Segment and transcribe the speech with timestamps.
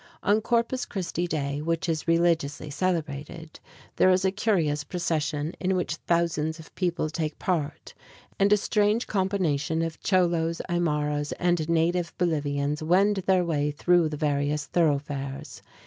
[0.23, 3.59] On Corpus Christi day, which is religiously celebrated,
[3.97, 7.93] there is a curious procession in which thousands of people take part,
[8.39, 14.17] and a strange combination of Cholos, Aymaras and native Bolivians wend their way through the
[14.17, 15.61] various thoroughfares.